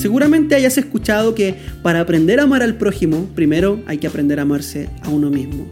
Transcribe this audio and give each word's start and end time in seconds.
Seguramente 0.00 0.54
hayas 0.54 0.78
escuchado 0.78 1.34
que 1.34 1.56
para 1.82 2.00
aprender 2.00 2.40
a 2.40 2.44
amar 2.44 2.62
al 2.62 2.76
prójimo, 2.76 3.28
primero 3.34 3.82
hay 3.84 3.98
que 3.98 4.06
aprender 4.06 4.38
a 4.38 4.42
amarse 4.42 4.88
a 5.02 5.10
uno 5.10 5.28
mismo. 5.28 5.70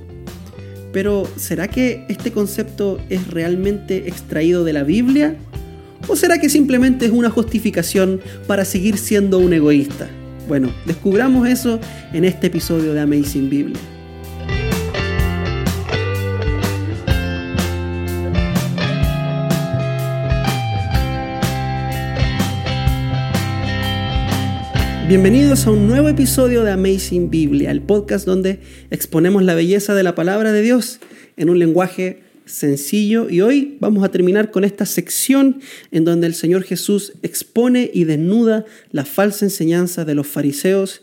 Pero 0.92 1.26
¿será 1.36 1.68
que 1.68 2.04
este 2.10 2.30
concepto 2.30 3.00
es 3.08 3.26
realmente 3.28 4.06
extraído 4.06 4.64
de 4.64 4.74
la 4.74 4.82
Biblia? 4.82 5.34
¿O 6.08 6.14
será 6.14 6.36
que 6.36 6.50
simplemente 6.50 7.06
es 7.06 7.10
una 7.10 7.30
justificación 7.30 8.20
para 8.46 8.66
seguir 8.66 8.98
siendo 8.98 9.38
un 9.38 9.54
egoísta? 9.54 10.08
Bueno, 10.46 10.72
descubramos 10.84 11.48
eso 11.48 11.80
en 12.12 12.26
este 12.26 12.48
episodio 12.48 12.92
de 12.92 13.00
Amazing 13.00 13.48
Biblia. 13.48 13.80
Bienvenidos 25.08 25.66
a 25.66 25.70
un 25.70 25.86
nuevo 25.86 26.10
episodio 26.10 26.64
de 26.64 26.70
Amazing 26.70 27.30
Biblia, 27.30 27.70
el 27.70 27.80
podcast 27.80 28.26
donde 28.26 28.60
exponemos 28.90 29.42
la 29.42 29.54
belleza 29.54 29.94
de 29.94 30.02
la 30.02 30.14
palabra 30.14 30.52
de 30.52 30.60
Dios 30.60 31.00
en 31.38 31.48
un 31.48 31.58
lenguaje 31.58 32.20
sencillo. 32.44 33.30
Y 33.30 33.40
hoy 33.40 33.78
vamos 33.80 34.04
a 34.04 34.10
terminar 34.10 34.50
con 34.50 34.64
esta 34.64 34.84
sección 34.84 35.62
en 35.92 36.04
donde 36.04 36.26
el 36.26 36.34
Señor 36.34 36.62
Jesús 36.62 37.14
expone 37.22 37.90
y 37.94 38.04
desnuda 38.04 38.66
la 38.90 39.06
falsa 39.06 39.46
enseñanza 39.46 40.04
de 40.04 40.14
los 40.14 40.26
fariseos 40.26 41.00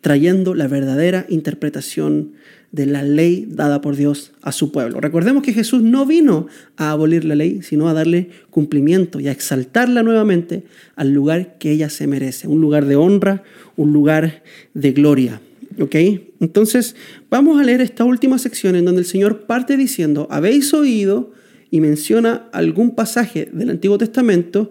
trayendo 0.00 0.54
la 0.54 0.66
verdadera 0.66 1.26
interpretación 1.28 2.32
de 2.72 2.86
la 2.86 3.02
ley 3.02 3.46
dada 3.48 3.80
por 3.80 3.96
Dios 3.96 4.32
a 4.42 4.52
su 4.52 4.70
pueblo. 4.70 5.00
Recordemos 5.00 5.42
que 5.42 5.52
Jesús 5.52 5.82
no 5.82 6.06
vino 6.06 6.46
a 6.76 6.92
abolir 6.92 7.24
la 7.24 7.34
ley, 7.34 7.62
sino 7.62 7.88
a 7.88 7.94
darle 7.94 8.30
cumplimiento 8.50 9.18
y 9.20 9.28
a 9.28 9.32
exaltarla 9.32 10.02
nuevamente 10.02 10.64
al 10.94 11.12
lugar 11.12 11.58
que 11.58 11.72
ella 11.72 11.90
se 11.90 12.06
merece, 12.06 12.46
un 12.46 12.60
lugar 12.60 12.86
de 12.86 12.96
honra, 12.96 13.42
un 13.76 13.92
lugar 13.92 14.42
de 14.74 14.92
gloria. 14.92 15.40
¿Ok? 15.80 15.94
Entonces, 16.40 16.96
vamos 17.30 17.60
a 17.60 17.64
leer 17.64 17.80
esta 17.80 18.04
última 18.04 18.38
sección 18.38 18.76
en 18.76 18.84
donde 18.84 19.00
el 19.00 19.06
Señor 19.06 19.42
parte 19.42 19.76
diciendo, 19.76 20.26
habéis 20.30 20.74
oído 20.74 21.32
y 21.70 21.80
menciona 21.80 22.48
algún 22.52 22.94
pasaje 22.94 23.48
del 23.52 23.70
Antiguo 23.70 23.96
Testamento 23.96 24.70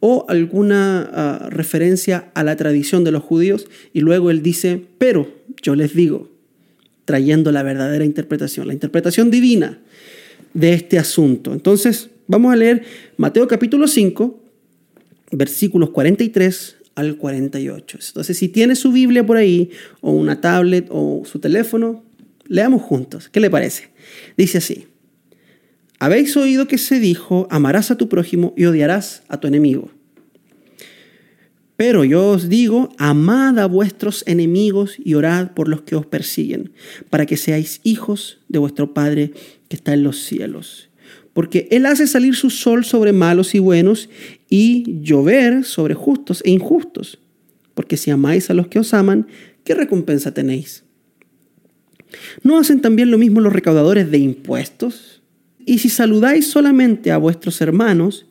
o 0.00 0.26
alguna 0.28 1.10
ah, 1.12 1.48
referencia 1.50 2.30
a 2.34 2.44
la 2.44 2.56
tradición 2.56 3.04
de 3.04 3.12
los 3.12 3.22
judíos 3.22 3.66
y 3.92 4.00
luego 4.00 4.30
él 4.30 4.42
dice, 4.42 4.82
pero 4.98 5.28
yo 5.62 5.74
les 5.74 5.94
digo, 5.94 6.30
trayendo 7.08 7.50
la 7.52 7.62
verdadera 7.62 8.04
interpretación, 8.04 8.66
la 8.66 8.74
interpretación 8.74 9.30
divina 9.30 9.78
de 10.52 10.74
este 10.74 10.98
asunto. 10.98 11.54
Entonces, 11.54 12.10
vamos 12.26 12.52
a 12.52 12.56
leer 12.56 12.82
Mateo 13.16 13.48
capítulo 13.48 13.88
5, 13.88 14.38
versículos 15.32 15.88
43 15.88 16.76
al 16.96 17.16
48. 17.16 17.98
Entonces, 18.08 18.36
si 18.36 18.48
tiene 18.48 18.76
su 18.76 18.92
Biblia 18.92 19.24
por 19.24 19.38
ahí, 19.38 19.70
o 20.02 20.10
una 20.10 20.42
tablet, 20.42 20.88
o 20.90 21.22
su 21.24 21.38
teléfono, 21.38 22.04
leamos 22.46 22.82
juntos. 22.82 23.30
¿Qué 23.30 23.40
le 23.40 23.48
parece? 23.48 23.88
Dice 24.36 24.58
así. 24.58 24.88
Habéis 25.98 26.36
oído 26.36 26.68
que 26.68 26.76
se 26.76 27.00
dijo, 27.00 27.48
amarás 27.50 27.90
a 27.90 27.96
tu 27.96 28.10
prójimo 28.10 28.52
y 28.54 28.66
odiarás 28.66 29.22
a 29.28 29.40
tu 29.40 29.48
enemigo. 29.48 29.90
Pero 31.78 32.02
yo 32.04 32.30
os 32.30 32.48
digo, 32.48 32.88
amad 32.98 33.56
a 33.60 33.66
vuestros 33.66 34.24
enemigos 34.26 34.96
y 34.98 35.14
orad 35.14 35.52
por 35.52 35.68
los 35.68 35.82
que 35.82 35.94
os 35.94 36.04
persiguen, 36.04 36.72
para 37.08 37.24
que 37.24 37.36
seáis 37.36 37.80
hijos 37.84 38.40
de 38.48 38.58
vuestro 38.58 38.92
Padre 38.92 39.30
que 39.68 39.76
está 39.76 39.94
en 39.94 40.02
los 40.02 40.18
cielos. 40.24 40.90
Porque 41.32 41.68
Él 41.70 41.86
hace 41.86 42.08
salir 42.08 42.34
su 42.34 42.50
sol 42.50 42.84
sobre 42.84 43.12
malos 43.12 43.54
y 43.54 43.60
buenos 43.60 44.08
y 44.50 45.02
llover 45.02 45.62
sobre 45.62 45.94
justos 45.94 46.42
e 46.44 46.50
injustos. 46.50 47.20
Porque 47.74 47.96
si 47.96 48.10
amáis 48.10 48.50
a 48.50 48.54
los 48.54 48.66
que 48.66 48.80
os 48.80 48.92
aman, 48.92 49.28
¿qué 49.62 49.76
recompensa 49.76 50.34
tenéis? 50.34 50.82
¿No 52.42 52.58
hacen 52.58 52.80
también 52.80 53.12
lo 53.12 53.18
mismo 53.18 53.40
los 53.40 53.52
recaudadores 53.52 54.10
de 54.10 54.18
impuestos? 54.18 55.22
Y 55.64 55.78
si 55.78 55.90
saludáis 55.90 56.50
solamente 56.50 57.12
a 57.12 57.18
vuestros 57.18 57.60
hermanos, 57.60 58.26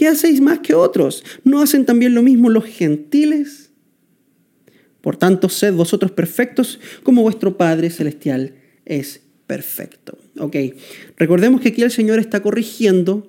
¿Qué 0.00 0.08
hacéis 0.08 0.40
más 0.40 0.60
que 0.60 0.72
otros? 0.72 1.22
¿No 1.44 1.60
hacen 1.60 1.84
también 1.84 2.14
lo 2.14 2.22
mismo 2.22 2.48
los 2.48 2.64
gentiles? 2.64 3.68
Por 5.02 5.18
tanto, 5.18 5.50
sed 5.50 5.74
vosotros 5.74 6.10
perfectos 6.10 6.80
como 7.02 7.20
vuestro 7.20 7.58
Padre 7.58 7.90
Celestial 7.90 8.54
es 8.86 9.20
perfecto. 9.46 10.16
Ok, 10.38 10.56
recordemos 11.18 11.60
que 11.60 11.68
aquí 11.68 11.82
el 11.82 11.90
Señor 11.90 12.18
está 12.18 12.40
corrigiendo 12.40 13.28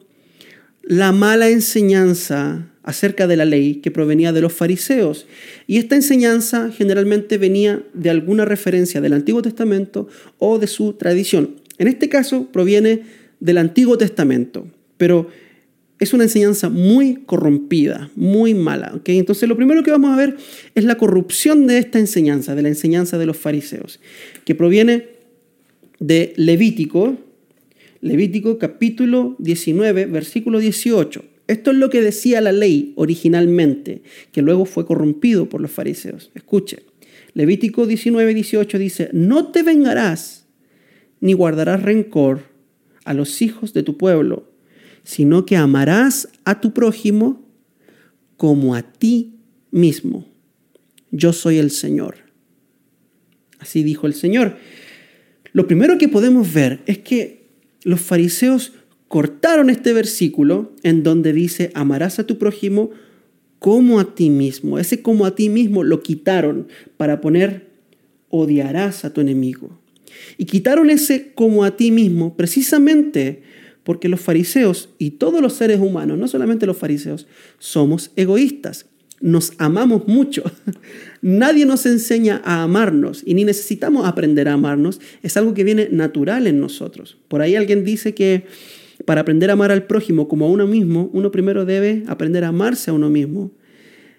la 0.81 1.11
mala 1.11 1.49
enseñanza 1.49 2.71
acerca 2.83 3.27
de 3.27 3.35
la 3.35 3.43
ley 3.43 3.81
que 3.81 3.91
provenía 3.91 4.31
de 4.31 4.39
los 4.39 4.53
fariseos. 4.53 5.27
Y 5.67 5.75
esta 5.75 5.95
enseñanza 5.95 6.71
generalmente 6.71 7.37
venía 7.37 7.83
de 7.93 8.11
alguna 8.11 8.45
referencia 8.45 9.01
del 9.01 9.11
Antiguo 9.11 9.41
Testamento 9.41 10.07
o 10.37 10.57
de 10.57 10.67
su 10.67 10.93
tradición. 10.93 11.57
En 11.79 11.89
este 11.89 12.07
caso 12.07 12.47
proviene 12.49 13.01
del 13.41 13.57
Antiguo 13.57 13.97
Testamento, 13.97 14.69
pero 14.95 15.27
es 16.01 16.13
una 16.13 16.23
enseñanza 16.23 16.67
muy 16.69 17.17
corrompida, 17.27 18.09
muy 18.15 18.55
mala. 18.55 18.99
Entonces 19.05 19.47
lo 19.47 19.55
primero 19.55 19.83
que 19.83 19.91
vamos 19.91 20.11
a 20.11 20.17
ver 20.17 20.35
es 20.73 20.83
la 20.83 20.97
corrupción 20.97 21.67
de 21.67 21.77
esta 21.77 21.99
enseñanza, 21.99 22.55
de 22.55 22.63
la 22.63 22.69
enseñanza 22.69 23.19
de 23.19 23.27
los 23.27 23.37
fariseos, 23.37 23.99
que 24.43 24.55
proviene 24.55 25.09
de 25.99 26.33
Levítico, 26.37 27.17
Levítico 28.01 28.57
capítulo 28.57 29.35
19, 29.37 30.07
versículo 30.07 30.57
18. 30.57 31.23
Esto 31.45 31.69
es 31.69 31.77
lo 31.77 31.91
que 31.91 32.01
decía 32.01 32.41
la 32.41 32.51
ley 32.51 32.93
originalmente, 32.95 34.01
que 34.31 34.41
luego 34.41 34.65
fue 34.65 34.87
corrompido 34.87 35.49
por 35.49 35.61
los 35.61 35.69
fariseos. 35.69 36.31
Escuche, 36.33 36.79
Levítico 37.35 37.85
19, 37.85 38.33
18 38.33 38.79
dice, 38.79 39.09
no 39.13 39.51
te 39.51 39.61
vengarás 39.61 40.47
ni 41.19 41.33
guardarás 41.33 41.83
rencor 41.83 42.39
a 43.05 43.13
los 43.13 43.43
hijos 43.43 43.73
de 43.73 43.83
tu 43.83 43.97
pueblo 43.97 44.50
sino 45.03 45.45
que 45.45 45.57
amarás 45.57 46.29
a 46.45 46.61
tu 46.61 46.73
prójimo 46.73 47.45
como 48.37 48.75
a 48.75 48.81
ti 48.81 49.35
mismo. 49.71 50.27
Yo 51.11 51.33
soy 51.33 51.57
el 51.57 51.71
Señor. 51.71 52.17
Así 53.59 53.83
dijo 53.83 54.07
el 54.07 54.13
Señor. 54.13 54.57
Lo 55.53 55.67
primero 55.67 55.97
que 55.97 56.07
podemos 56.07 56.53
ver 56.53 56.81
es 56.85 56.99
que 56.99 57.49
los 57.83 58.01
fariseos 58.01 58.73
cortaron 59.07 59.69
este 59.69 59.93
versículo 59.93 60.73
en 60.83 61.03
donde 61.03 61.33
dice, 61.33 61.71
amarás 61.73 62.19
a 62.19 62.25
tu 62.25 62.37
prójimo 62.37 62.91
como 63.59 63.99
a 63.99 64.15
ti 64.15 64.29
mismo. 64.29 64.79
Ese 64.79 65.01
como 65.01 65.25
a 65.25 65.35
ti 65.35 65.49
mismo 65.49 65.83
lo 65.83 66.01
quitaron 66.01 66.67
para 66.97 67.21
poner, 67.21 67.69
odiarás 68.29 69.03
a 69.05 69.13
tu 69.13 69.21
enemigo. 69.21 69.79
Y 70.37 70.45
quitaron 70.45 70.89
ese 70.89 71.33
como 71.33 71.63
a 71.63 71.75
ti 71.75 71.91
mismo 71.91 72.37
precisamente 72.37 73.43
porque 73.83 74.09
los 74.09 74.21
fariseos 74.21 74.89
y 74.97 75.11
todos 75.11 75.41
los 75.41 75.53
seres 75.53 75.79
humanos, 75.79 76.17
no 76.17 76.27
solamente 76.27 76.65
los 76.65 76.77
fariseos, 76.77 77.27
somos 77.59 78.11
egoístas. 78.15 78.85
Nos 79.19 79.53
amamos 79.59 80.07
mucho. 80.07 80.43
Nadie 81.21 81.65
nos 81.65 81.85
enseña 81.85 82.41
a 82.43 82.63
amarnos 82.63 83.21
y 83.23 83.35
ni 83.35 83.43
necesitamos 83.43 84.07
aprender 84.07 84.47
a 84.47 84.53
amarnos. 84.53 84.99
Es 85.21 85.37
algo 85.37 85.53
que 85.53 85.63
viene 85.63 85.89
natural 85.91 86.47
en 86.47 86.59
nosotros. 86.59 87.17
Por 87.27 87.41
ahí 87.41 87.55
alguien 87.55 87.83
dice 87.85 88.15
que 88.15 88.45
para 89.05 89.21
aprender 89.21 89.49
a 89.49 89.53
amar 89.53 89.71
al 89.71 89.83
prójimo 89.83 90.27
como 90.27 90.45
a 90.45 90.49
uno 90.49 90.67
mismo, 90.67 91.09
uno 91.13 91.31
primero 91.31 91.65
debe 91.65 92.03
aprender 92.07 92.43
a 92.43 92.49
amarse 92.49 92.89
a 92.89 92.93
uno 92.93 93.09
mismo. 93.09 93.51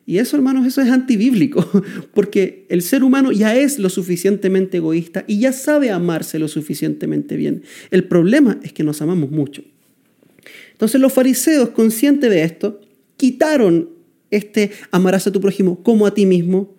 Y 0.05 0.19
eso, 0.19 0.37
hermanos, 0.37 0.67
eso 0.67 0.81
es 0.81 0.91
antibíblico, 0.91 1.69
porque 2.15 2.67
el 2.69 2.83
ser 2.83 3.05
humano 3.05 3.31
ya 3.33 3.57
es 3.57 3.79
lo 3.79 3.89
suficientemente 3.89 4.79
egoísta 4.79 5.25
y 5.27 5.39
ya 5.39 5.53
sabe 5.53 5.91
amarse 5.91 6.39
lo 6.39 6.49
suficientemente 6.49 7.37
bien. 7.37 7.63
El 7.91 8.05
problema 8.05 8.59
es 8.63 8.73
que 8.73 8.83
nos 8.83 9.01
amamos 9.01 9.31
mucho. 9.31 9.63
Entonces 10.73 11.01
los 11.01 11.13
fariseos, 11.13 11.71
conscientes 11.71 12.31
de 12.31 12.43
esto, 12.43 12.81
quitaron 13.17 13.91
este 14.31 14.73
amarás 14.91 15.27
a 15.27 15.33
tu 15.33 15.41
prójimo 15.41 15.83
como 15.85 16.07
a 16.07 16.15
ti 16.15 16.27
mismo, 16.27 16.75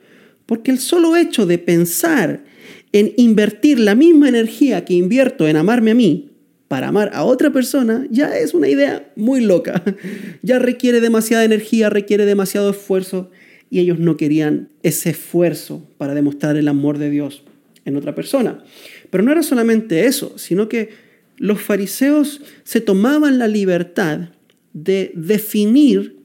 porque 0.46 0.72
el 0.72 0.80
solo 0.80 1.16
hecho 1.16 1.46
de 1.46 1.58
pensar 1.58 2.44
en 2.92 3.14
invertir 3.16 3.80
la 3.80 3.96
misma 3.96 4.28
energía 4.28 4.84
que 4.84 4.94
invierto 4.94 5.48
en 5.48 5.56
amarme 5.56 5.92
a 5.92 5.96
mí, 5.96 6.33
para 6.74 6.88
amar 6.88 7.12
a 7.14 7.24
otra 7.24 7.54
persona 7.54 8.08
ya 8.10 8.36
es 8.36 8.56
una 8.56 8.68
idea 8.68 9.08
muy 9.16 9.42
loca. 9.42 9.84
Ya 10.42 10.58
requiere 10.58 11.02
demasiada 11.02 11.44
energía, 11.44 11.92
requiere 11.92 12.26
demasiado 12.26 12.72
esfuerzo 12.72 13.30
y 13.70 13.78
ellos 13.78 14.00
no 14.00 14.18
querían 14.18 14.70
ese 14.82 15.12
esfuerzo 15.12 15.88
para 16.00 16.16
demostrar 16.16 16.58
el 16.58 16.68
amor 16.68 16.98
de 16.98 17.12
Dios 17.12 17.44
en 17.86 17.96
otra 17.96 18.16
persona. 18.16 18.64
Pero 19.12 19.24
no 19.24 19.32
era 19.32 19.44
solamente 19.44 20.08
eso, 20.08 20.36
sino 20.40 20.68
que 20.68 20.90
los 21.38 21.62
fariseos 21.62 22.42
se 22.64 22.82
tomaban 22.82 23.38
la 23.38 23.48
libertad 23.48 24.30
de 24.74 25.12
definir 25.14 26.24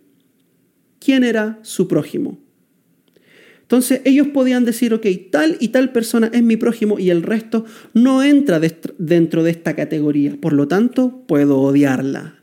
quién 0.99 1.25
era 1.25 1.59
su 1.61 1.89
prójimo. 1.89 2.39
Entonces 3.69 4.01
ellos 4.07 4.29
podían 4.29 4.65
decir, 4.65 4.95
ok, 4.95 5.07
tal 5.31 5.59
y 5.61 5.69
tal 5.69 5.93
persona 5.93 6.31
es 6.33 6.43
mi 6.43 6.57
prójimo 6.57 6.99
y 6.99 7.11
el 7.11 7.23
resto 7.23 7.67
no 7.93 8.23
entra 8.23 8.59
dentro 8.97 9.43
de 9.43 9.51
esta 9.51 9.77
categoría, 9.77 10.39
por 10.41 10.55
lo 10.55 10.67
tanto 10.69 11.23
puedo 11.27 11.59
odiarla. 11.59 12.43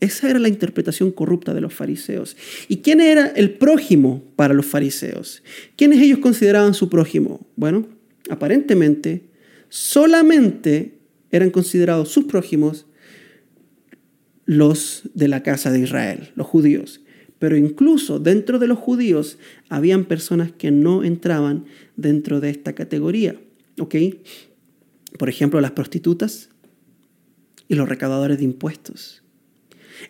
Esa 0.00 0.28
era 0.28 0.40
la 0.40 0.48
interpretación 0.48 1.12
corrupta 1.12 1.54
de 1.54 1.60
los 1.60 1.72
fariseos. 1.72 2.36
¿Y 2.66 2.78
quién 2.78 3.00
era 3.00 3.28
el 3.28 3.52
prójimo 3.52 4.24
para 4.34 4.52
los 4.52 4.66
fariseos? 4.66 5.44
¿Quiénes 5.76 6.00
ellos 6.00 6.18
consideraban 6.18 6.74
su 6.74 6.88
prójimo? 6.88 7.46
Bueno, 7.54 7.86
aparentemente 8.28 9.22
solamente 9.68 10.98
eran 11.30 11.50
considerados 11.50 12.08
sus 12.08 12.24
prójimos 12.24 12.86
los 14.44 15.02
de 15.14 15.28
la 15.28 15.44
casa 15.44 15.70
de 15.70 15.78
Israel, 15.78 16.30
los 16.34 16.48
judíos. 16.48 17.00
Pero 17.38 17.56
incluso 17.56 18.18
dentro 18.18 18.58
de 18.58 18.66
los 18.66 18.78
judíos 18.78 19.38
habían 19.68 20.04
personas 20.04 20.50
que 20.52 20.70
no 20.70 21.04
entraban 21.04 21.66
dentro 21.96 22.40
de 22.40 22.50
esta 22.50 22.74
categoría. 22.74 23.36
Por 25.18 25.28
ejemplo, 25.28 25.60
las 25.60 25.70
prostitutas 25.72 26.50
y 27.68 27.74
los 27.74 27.88
recaudadores 27.88 28.38
de 28.38 28.44
impuestos. 28.44 29.22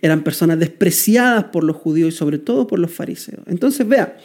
Eran 0.02 0.22
personas 0.22 0.58
despreciadas 0.58 1.44
por 1.44 1.64
los 1.64 1.76
judíos 1.76 2.14
y 2.14 2.16
sobre 2.16 2.38
todo 2.38 2.66
por 2.66 2.78
los 2.78 2.90
fariseos. 2.90 3.42
Entonces, 3.46 3.86
vea, 3.86 4.16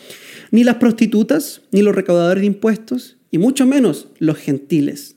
ni 0.52 0.64
las 0.64 0.76
prostitutas, 0.76 1.62
ni 1.72 1.82
los 1.82 1.96
recaudadores 1.96 2.42
de 2.42 2.48
impuestos, 2.48 3.18
y 3.32 3.38
mucho 3.38 3.66
menos 3.66 4.10
los 4.20 4.38
gentiles. 4.38 5.16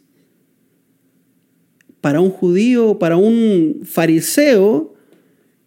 Para 2.00 2.20
un 2.20 2.30
judío 2.30 2.98
para 2.98 3.16
un 3.16 3.82
fariseo, 3.84 4.94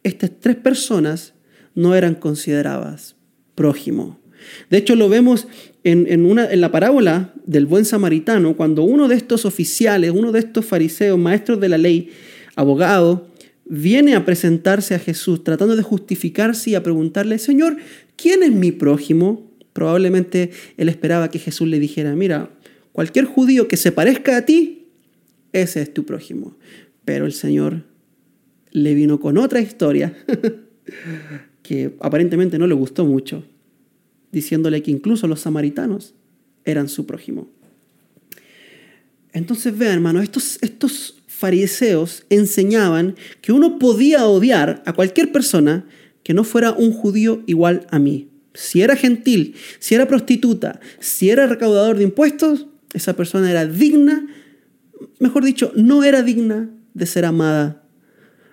estas 0.03 0.31
tres 0.39 0.55
personas 0.55 1.33
no 1.79 1.95
eran 1.95 2.15
consideradas 2.15 3.15
prójimo. 3.55 4.19
De 4.69 4.77
hecho, 4.77 4.95
lo 4.95 5.07
vemos 5.07 5.47
en, 5.85 6.25
una, 6.25 6.51
en 6.51 6.59
la 6.59 6.73
parábola 6.73 7.33
del 7.45 7.65
buen 7.65 7.85
samaritano, 7.85 8.57
cuando 8.57 8.83
uno 8.83 9.07
de 9.07 9.15
estos 9.15 9.45
oficiales, 9.45 10.11
uno 10.11 10.33
de 10.33 10.39
estos 10.39 10.65
fariseos, 10.65 11.17
maestros 11.17 11.61
de 11.61 11.69
la 11.69 11.77
ley, 11.77 12.09
abogado, 12.57 13.29
viene 13.63 14.15
a 14.15 14.25
presentarse 14.25 14.93
a 14.93 14.99
Jesús 14.99 15.45
tratando 15.45 15.77
de 15.77 15.83
justificarse 15.83 16.71
y 16.71 16.75
a 16.75 16.83
preguntarle, 16.83 17.39
Señor, 17.39 17.77
¿quién 18.17 18.43
es 18.43 18.51
mi 18.51 18.73
prójimo? 18.73 19.49
Probablemente 19.71 20.51
él 20.75 20.89
esperaba 20.89 21.31
que 21.31 21.39
Jesús 21.39 21.69
le 21.69 21.79
dijera, 21.79 22.13
mira, 22.13 22.49
cualquier 22.91 23.23
judío 23.23 23.69
que 23.69 23.77
se 23.77 23.93
parezca 23.93 24.35
a 24.35 24.45
ti, 24.45 24.87
ese 25.53 25.81
es 25.81 25.93
tu 25.93 26.05
prójimo. 26.05 26.57
Pero 27.05 27.25
el 27.25 27.33
Señor 27.33 27.85
le 28.71 28.93
vino 28.95 29.21
con 29.21 29.37
otra 29.37 29.61
historia 29.61 30.13
que 31.69 31.95
aparentemente 31.99 32.57
no 32.57 32.65
le 32.65 32.73
gustó 32.73 33.05
mucho, 33.05 33.43
diciéndole 34.31 34.81
que 34.81 34.89
incluso 34.89 35.27
los 35.27 35.41
samaritanos 35.41 36.15
eran 36.65 36.89
su 36.89 37.05
prójimo. 37.05 37.47
Entonces 39.33 39.77
vean, 39.77 39.93
hermano, 39.93 40.19
estos, 40.19 40.57
estos 40.63 41.21
fariseos 41.27 42.25
enseñaban 42.31 43.15
que 43.41 43.51
uno 43.51 43.77
podía 43.77 44.25
odiar 44.25 44.81
a 44.87 44.93
cualquier 44.93 45.31
persona 45.31 45.85
que 46.23 46.33
no 46.33 46.43
fuera 46.43 46.71
un 46.71 46.91
judío 46.91 47.43
igual 47.45 47.85
a 47.91 47.99
mí. 47.99 48.29
Si 48.55 48.81
era 48.81 48.95
gentil, 48.95 49.53
si 49.77 49.93
era 49.93 50.07
prostituta, 50.07 50.79
si 50.99 51.29
era 51.29 51.45
recaudador 51.45 51.97
de 51.97 52.03
impuestos, 52.03 52.65
esa 52.95 53.15
persona 53.15 53.51
era 53.51 53.67
digna, 53.67 54.25
mejor 55.19 55.45
dicho, 55.45 55.71
no 55.75 56.03
era 56.03 56.23
digna 56.23 56.67
de 56.95 57.05
ser 57.05 57.25
amada 57.25 57.83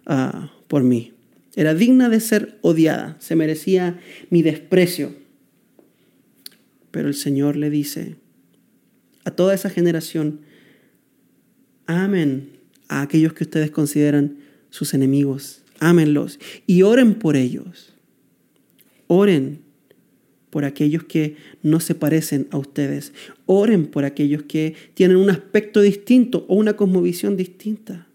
ah, 0.05 0.53
por 0.69 0.83
mí. 0.83 1.16
Era 1.56 1.75
digna 1.75 2.08
de 2.11 2.20
ser 2.20 2.58
odiada, 2.61 3.17
se 3.19 3.35
merecía 3.35 3.99
mi 4.31 4.43
desprecio. 4.43 5.14
Pero 6.91 7.08
el 7.08 7.14
Señor 7.14 7.56
le 7.56 7.70
dice 7.70 8.17
a 9.25 9.32
toda 9.32 9.55
esa 9.55 9.70
generación, 9.70 10.41
amen 11.87 12.50
a 12.88 13.03
aquellos 13.03 13.32
que 13.32 13.44
ustedes 13.44 13.70
consideran 13.70 14.38
sus 14.70 14.94
enemigos, 14.94 15.62
ámenlos 15.81 16.38
y 16.67 16.82
oren 16.82 17.14
por 17.14 17.37
ellos. 17.37 17.94
Oren 19.09 19.62
por 20.50 20.64
aquellos 20.64 21.05
que 21.05 21.37
no 21.62 21.81
se 21.81 21.94
parecen 21.94 22.49
a 22.50 22.59
ustedes. 22.59 23.12
Oren 23.47 23.87
por 23.87 24.05
aquellos 24.05 24.44
que 24.44 24.75
tienen 24.94 25.17
un 25.17 25.31
aspecto 25.31 25.81
distinto 25.81 26.44
o 26.49 26.55
una 26.55 26.76
cosmovisión 26.76 27.37
distinta. 27.37 28.06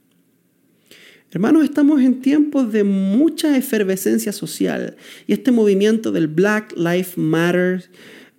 Hermanos, 1.33 1.63
estamos 1.63 2.01
en 2.01 2.19
tiempos 2.19 2.74
de 2.74 2.83
mucha 2.83 3.56
efervescencia 3.56 4.33
social 4.33 4.98
y 5.28 5.31
este 5.31 5.54
movimiento 5.54 6.12
del 6.12 6.28
Black 6.28 6.74
Lives 6.75 7.18
Matter, 7.18 7.86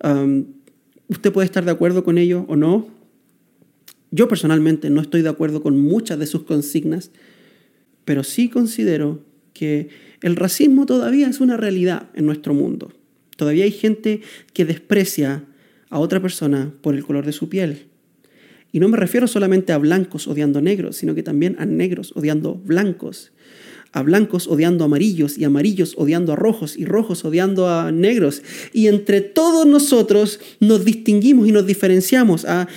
um, 0.03 0.45
usted 1.07 1.33
puede 1.33 1.45
estar 1.45 1.65
de 1.65 1.71
acuerdo 1.71 2.03
con 2.03 2.19
ello 2.19 2.45
o 2.47 2.55
no. 2.55 2.87
Yo 4.11 4.27
personalmente 4.27 4.91
no 4.91 5.01
estoy 5.01 5.23
de 5.23 5.29
acuerdo 5.29 5.63
con 5.63 5.79
muchas 5.79 6.19
de 6.19 6.27
sus 6.27 6.43
consignas, 6.43 7.09
pero 8.05 8.23
sí 8.23 8.47
considero 8.47 9.25
que 9.53 9.89
el 10.21 10.35
racismo 10.35 10.85
todavía 10.85 11.27
es 11.27 11.41
una 11.41 11.57
realidad 11.57 12.11
en 12.13 12.27
nuestro 12.27 12.53
mundo. 12.53 12.93
Todavía 13.37 13.63
hay 13.63 13.71
gente 13.71 14.21
que 14.53 14.65
desprecia 14.65 15.45
a 15.89 15.97
otra 15.97 16.21
persona 16.21 16.71
por 16.81 16.93
el 16.93 17.03
color 17.03 17.25
de 17.25 17.31
su 17.31 17.49
piel. 17.49 17.87
Y 18.73 18.79
no 18.79 18.89
me 18.89 18.97
refiero 18.97 19.27
solamente 19.27 19.71
a 19.71 19.77
blancos 19.77 20.27
odiando 20.27 20.59
negros, 20.59 20.97
sino 20.97 21.13
que 21.13 21.21
también 21.21 21.55
a 21.59 21.65
negros 21.65 22.11
odiando 22.15 22.55
blancos 22.55 23.31
a 23.93 24.01
blancos 24.01 24.47
odiando 24.47 24.83
a 24.83 24.87
amarillos 24.87 25.37
y 25.37 25.43
amarillos 25.43 25.93
odiando 25.97 26.33
a 26.33 26.35
rojos 26.35 26.75
y 26.77 26.85
rojos 26.85 27.23
odiando 27.23 27.69
a 27.69 27.91
negros. 27.91 28.41
Y 28.73 28.87
entre 28.87 29.21
todos 29.21 29.65
nosotros 29.65 30.39
nos 30.59 30.83
distinguimos 30.83 31.47
y 31.47 31.51
nos 31.51 31.65
diferenciamos 31.65 32.45
a, 32.45 32.67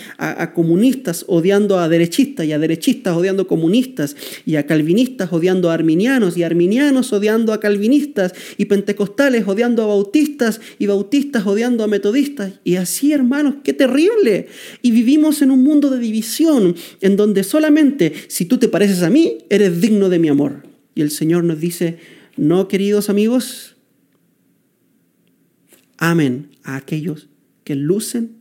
comunistas 0.55 1.25
odiando 1.27 1.79
a 1.79 1.89
derechistas 1.89 2.47
y 2.47 2.53
a 2.53 2.59
derechistas 2.59 3.17
odiando 3.17 3.45
a 3.45 3.49
comunistas 3.49 4.17
y 4.45 4.57
a 4.57 4.67
calvinistas 4.67 5.33
odiando 5.33 5.71
a 5.71 5.75
arminianos 5.75 6.37
y 6.37 6.43
arminianos 6.43 7.13
odiando 7.13 7.53
a 7.53 7.61
calvinistas 7.61 8.33
y 8.59 8.67
pentecostales 8.67 9.49
odiando 9.49 9.83
a 9.83 9.87
bautistas 9.87 10.61
y 10.79 10.87
bautistas 10.87 11.47
odiando 11.47 11.83
a 11.83 11.89
metodistas. 11.89 12.53
Y 12.63 12.77
así, 12.77 13.13
hermanos, 13.13 13.57
qué 13.65 13.73
terrible. 13.73 14.49
Y 14.83 14.91
vivimos 14.91 15.41
en 15.41 15.51
un 15.51 15.63
mundo 15.65 15.91
de 15.91 15.99
división 15.99 16.77
en 17.01 17.17
donde 17.17 17.43
solamente 17.43 18.13
si 18.29 18.45
tú 18.45 18.59
te 18.59 18.69
pareces 18.69 19.03
a 19.03 19.11
mí, 19.11 19.39
eres 19.49 19.81
digno 19.81 20.09
de 20.09 20.19
mi 20.19 20.29
amor. 20.29 20.76
Y 20.97 21.03
el 21.03 21.11
Señor 21.11 21.45
nos 21.45 21.61
dice, 21.61 21.99
no, 22.39 22.69
queridos 22.69 23.11
amigos, 23.11 23.77
amen 25.99 26.49
a 26.65 26.77
aquellos 26.77 27.29
que 27.65 27.77
lucen, 27.77 28.39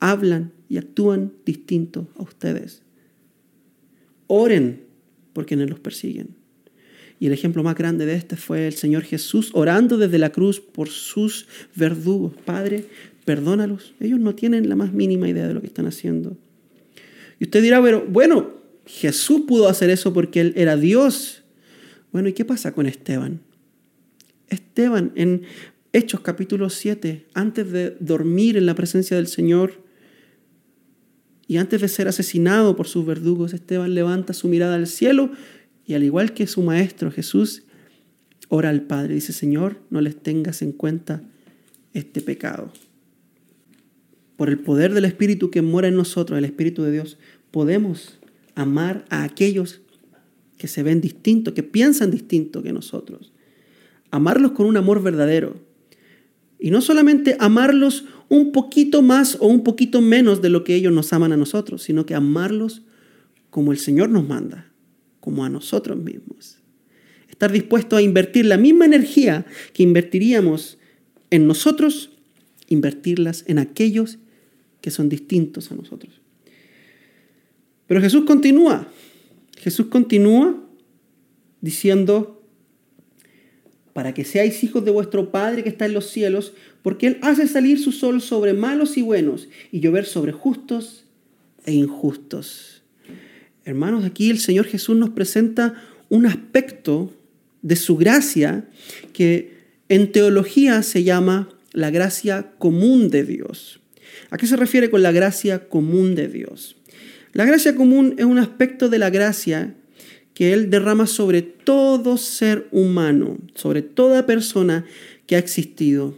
hablan 0.00 0.52
y 0.68 0.78
actúan 0.78 1.32
distinto 1.46 2.08
a 2.16 2.24
ustedes. 2.24 2.82
Oren 4.26 4.82
por 5.32 5.46
quienes 5.46 5.70
los 5.70 5.78
persiguen. 5.78 6.30
Y 7.20 7.26
el 7.28 7.32
ejemplo 7.32 7.62
más 7.62 7.76
grande 7.76 8.04
de 8.04 8.16
este 8.16 8.34
fue 8.34 8.66
el 8.66 8.74
Señor 8.74 9.04
Jesús 9.04 9.50
orando 9.54 9.96
desde 9.96 10.18
la 10.18 10.30
cruz 10.30 10.58
por 10.58 10.88
sus 10.88 11.46
verdugos. 11.76 12.34
Padre, 12.44 12.84
perdónalos. 13.24 13.94
Ellos 14.00 14.18
no 14.18 14.34
tienen 14.34 14.68
la 14.68 14.74
más 14.74 14.92
mínima 14.92 15.28
idea 15.28 15.46
de 15.46 15.54
lo 15.54 15.60
que 15.60 15.68
están 15.68 15.86
haciendo. 15.86 16.36
Y 17.38 17.44
usted 17.44 17.62
dirá, 17.62 17.80
pero 17.80 18.04
bueno, 18.08 18.56
Jesús 18.86 19.42
pudo 19.46 19.68
hacer 19.68 19.88
eso 19.90 20.12
porque 20.12 20.40
Él 20.40 20.52
era 20.56 20.76
Dios 20.76 21.44
bueno, 22.16 22.30
¿y 22.30 22.32
qué 22.32 22.46
pasa 22.46 22.72
con 22.72 22.86
Esteban? 22.86 23.42
Esteban 24.48 25.12
en 25.16 25.42
Hechos 25.92 26.20
capítulo 26.20 26.70
7, 26.70 27.26
antes 27.34 27.70
de 27.70 27.94
dormir 28.00 28.56
en 28.56 28.64
la 28.64 28.74
presencia 28.74 29.18
del 29.18 29.26
Señor 29.26 29.82
y 31.46 31.58
antes 31.58 31.82
de 31.82 31.88
ser 31.88 32.08
asesinado 32.08 32.74
por 32.74 32.88
sus 32.88 33.04
verdugos, 33.04 33.52
Esteban 33.52 33.94
levanta 33.94 34.32
su 34.32 34.48
mirada 34.48 34.76
al 34.76 34.86
cielo 34.86 35.30
y 35.84 35.92
al 35.92 36.04
igual 36.04 36.32
que 36.32 36.46
su 36.46 36.62
maestro 36.62 37.10
Jesús, 37.10 37.64
ora 38.48 38.70
al 38.70 38.80
Padre. 38.80 39.12
Dice, 39.12 39.34
Señor, 39.34 39.78
no 39.90 40.00
les 40.00 40.16
tengas 40.16 40.62
en 40.62 40.72
cuenta 40.72 41.22
este 41.92 42.22
pecado. 42.22 42.72
Por 44.38 44.48
el 44.48 44.60
poder 44.60 44.94
del 44.94 45.04
Espíritu 45.04 45.50
que 45.50 45.60
mora 45.60 45.88
en 45.88 45.96
nosotros, 45.96 46.38
el 46.38 46.46
Espíritu 46.46 46.82
de 46.82 46.92
Dios, 46.92 47.18
podemos 47.50 48.18
amar 48.54 49.04
a 49.10 49.22
aquellos 49.22 49.82
que 50.58 50.68
se 50.68 50.82
ven 50.82 51.00
distintos, 51.00 51.54
que 51.54 51.62
piensan 51.62 52.10
distinto 52.10 52.62
que 52.62 52.72
nosotros. 52.72 53.32
Amarlos 54.10 54.52
con 54.52 54.66
un 54.66 54.76
amor 54.76 55.02
verdadero. 55.02 55.60
Y 56.58 56.70
no 56.70 56.80
solamente 56.80 57.36
amarlos 57.38 58.04
un 58.28 58.52
poquito 58.52 59.02
más 59.02 59.36
o 59.40 59.46
un 59.46 59.62
poquito 59.62 60.00
menos 60.00 60.42
de 60.42 60.48
lo 60.48 60.64
que 60.64 60.74
ellos 60.74 60.92
nos 60.92 61.12
aman 61.12 61.32
a 61.32 61.36
nosotros, 61.36 61.82
sino 61.82 62.06
que 62.06 62.14
amarlos 62.14 62.82
como 63.50 63.72
el 63.72 63.78
Señor 63.78 64.08
nos 64.10 64.26
manda, 64.26 64.72
como 65.20 65.44
a 65.44 65.48
nosotros 65.48 65.98
mismos. 65.98 66.58
Estar 67.28 67.52
dispuesto 67.52 67.96
a 67.96 68.02
invertir 68.02 68.46
la 68.46 68.56
misma 68.56 68.86
energía 68.86 69.44
que 69.74 69.82
invertiríamos 69.82 70.78
en 71.30 71.46
nosotros, 71.46 72.10
invertirlas 72.68 73.44
en 73.46 73.58
aquellos 73.58 74.18
que 74.80 74.90
son 74.90 75.08
distintos 75.08 75.70
a 75.70 75.74
nosotros. 75.74 76.20
Pero 77.86 78.00
Jesús 78.00 78.24
continúa 78.24 78.88
Jesús 79.56 79.86
continúa 79.86 80.62
diciendo, 81.60 82.42
para 83.92 84.12
que 84.12 84.24
seáis 84.24 84.62
hijos 84.62 84.84
de 84.84 84.90
vuestro 84.90 85.32
Padre 85.32 85.62
que 85.62 85.70
está 85.70 85.86
en 85.86 85.94
los 85.94 86.10
cielos, 86.10 86.52
porque 86.82 87.06
Él 87.06 87.18
hace 87.22 87.48
salir 87.48 87.78
su 87.78 87.92
sol 87.92 88.20
sobre 88.20 88.52
malos 88.52 88.98
y 88.98 89.02
buenos 89.02 89.48
y 89.72 89.80
llover 89.80 90.04
sobre 90.04 90.32
justos 90.32 91.06
e 91.64 91.72
injustos. 91.72 92.82
Hermanos, 93.64 94.04
aquí 94.04 94.30
el 94.30 94.38
Señor 94.38 94.66
Jesús 94.66 94.96
nos 94.96 95.10
presenta 95.10 95.82
un 96.08 96.26
aspecto 96.26 97.12
de 97.62 97.74
su 97.74 97.96
gracia 97.96 98.68
que 99.12 99.56
en 99.88 100.12
teología 100.12 100.82
se 100.82 101.02
llama 101.02 101.48
la 101.72 101.90
gracia 101.90 102.52
común 102.58 103.10
de 103.10 103.24
Dios. 103.24 103.80
¿A 104.30 104.36
qué 104.36 104.46
se 104.46 104.56
refiere 104.56 104.90
con 104.90 105.02
la 105.02 105.12
gracia 105.12 105.68
común 105.68 106.14
de 106.14 106.28
Dios? 106.28 106.76
La 107.36 107.44
gracia 107.44 107.74
común 107.74 108.14
es 108.16 108.24
un 108.24 108.38
aspecto 108.38 108.88
de 108.88 108.98
la 108.98 109.10
gracia 109.10 109.74
que 110.32 110.54
Él 110.54 110.70
derrama 110.70 111.06
sobre 111.06 111.42
todo 111.42 112.16
ser 112.16 112.66
humano, 112.72 113.36
sobre 113.54 113.82
toda 113.82 114.24
persona 114.24 114.86
que 115.26 115.36
ha 115.36 115.38
existido. 115.38 116.14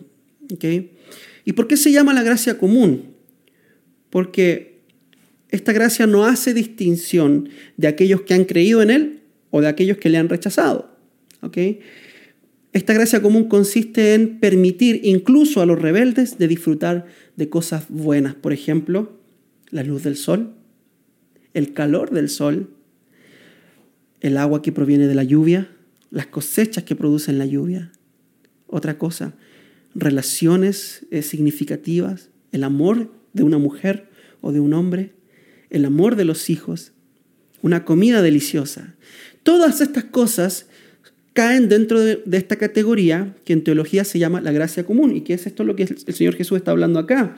¿Y 1.44 1.52
por 1.54 1.66
qué 1.66 1.76
se 1.76 1.90
llama 1.90 2.14
la 2.14 2.22
gracia 2.22 2.56
común? 2.56 3.16
Porque 4.10 4.78
esta 5.48 5.72
gracia 5.72 6.06
no 6.06 6.24
hace 6.24 6.54
distinción 6.54 7.48
de 7.76 7.88
aquellos 7.88 8.20
que 8.20 8.34
han 8.34 8.44
creído 8.44 8.80
en 8.80 8.90
Él 8.90 9.20
o 9.50 9.60
de 9.60 9.66
aquellos 9.66 9.96
que 9.96 10.10
le 10.10 10.18
han 10.18 10.28
rechazado. 10.28 10.96
Esta 12.72 12.92
gracia 12.92 13.20
común 13.20 13.48
consiste 13.48 14.14
en 14.14 14.38
permitir 14.38 15.00
incluso 15.02 15.62
a 15.62 15.66
los 15.66 15.82
rebeldes 15.82 16.38
de 16.38 16.46
disfrutar 16.46 17.06
de 17.34 17.48
cosas 17.48 17.86
buenas. 17.88 18.36
Por 18.36 18.52
ejemplo, 18.52 19.18
la 19.70 19.82
luz 19.82 20.04
del 20.04 20.14
sol, 20.14 20.54
el 21.54 21.72
calor 21.72 22.10
del 22.10 22.28
sol, 22.28 22.70
el 24.20 24.36
agua 24.36 24.62
que 24.62 24.72
proviene 24.72 25.06
de 25.06 25.14
la 25.14 25.24
lluvia, 25.24 25.70
las 26.10 26.26
cosechas 26.26 26.84
que 26.84 26.96
producen 26.96 27.38
la 27.38 27.46
lluvia. 27.46 27.92
Otra 28.66 28.98
cosa, 28.98 29.34
relaciones 29.94 31.06
eh, 31.10 31.22
significativas, 31.22 32.30
el 32.52 32.64
amor 32.64 33.12
de 33.32 33.42
una 33.42 33.58
mujer 33.58 34.08
o 34.40 34.52
de 34.52 34.60
un 34.60 34.72
hombre, 34.72 35.12
el 35.70 35.84
amor 35.84 36.16
de 36.16 36.24
los 36.24 36.50
hijos, 36.50 36.92
una 37.62 37.84
comida 37.84 38.22
deliciosa. 38.22 38.94
Todas 39.42 39.80
estas 39.80 40.04
cosas 40.04 40.66
caen 41.32 41.68
dentro 41.68 42.00
de, 42.00 42.22
esta 42.32 42.56
categoría 42.56 43.36
que 43.44 43.52
en 43.52 43.62
teología 43.62 44.04
se 44.04 44.18
llama 44.18 44.40
la 44.40 44.52
gracia 44.52 44.84
común. 44.84 45.14
¿Y 45.16 45.20
qué 45.22 45.34
es 45.34 45.46
esto 45.46 45.64
lo 45.64 45.76
que 45.76 45.84
el 45.84 46.14
Señor 46.14 46.34
Jesús 46.34 46.58
está 46.58 46.72
hablando 46.72 46.98
acá? 46.98 47.36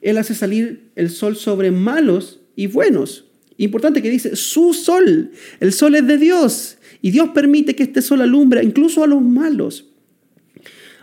Él 0.00 0.16
hace 0.16 0.34
salir 0.34 0.90
el 0.94 1.10
sol 1.10 1.36
sobre 1.36 1.70
malos 1.70 2.40
y 2.58 2.66
buenos. 2.66 3.24
Importante 3.56 4.02
que 4.02 4.10
dice, 4.10 4.34
su 4.34 4.74
sol, 4.74 5.30
el 5.60 5.72
sol 5.72 5.94
es 5.94 6.04
de 6.08 6.18
Dios. 6.18 6.78
Y 7.00 7.12
Dios 7.12 7.28
permite 7.28 7.76
que 7.76 7.84
este 7.84 8.02
sol 8.02 8.20
alumbre 8.20 8.64
incluso 8.64 9.04
a 9.04 9.06
los 9.06 9.22
malos. 9.22 9.92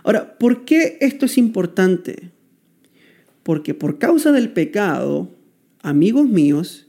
Ahora, 0.03 0.37
¿por 0.37 0.65
qué 0.65 0.97
esto 0.99 1.25
es 1.25 1.37
importante? 1.37 2.31
Porque 3.41 3.73
por 3.73 3.99
causa 3.99 4.33
del 4.33 4.49
pecado, 4.49 5.33
amigos 5.81 6.27
míos, 6.27 6.87